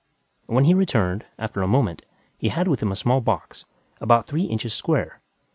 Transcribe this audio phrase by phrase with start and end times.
[0.47, 2.05] When he returned, after a moment,
[2.35, 3.65] he had with him a small box,
[3.99, 5.21] about three inches square.